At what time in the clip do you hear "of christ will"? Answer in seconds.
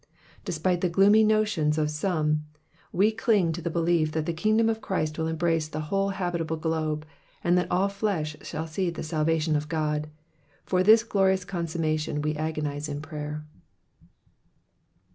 4.67-5.27